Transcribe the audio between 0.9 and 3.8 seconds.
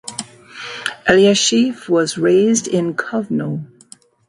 Elyashiv was raised in Kovno.